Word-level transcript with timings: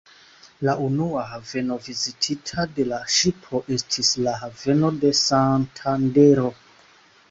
La 0.67 0.73
unua 0.85 1.25
haveno 1.33 1.77
vizitita 1.89 2.67
de 2.79 2.87
la 2.95 3.01
ŝipo 3.19 3.63
estis 3.79 4.13
la 4.27 4.37
haveno 4.43 4.95
de 5.07 5.17
Santandero. 5.25 6.53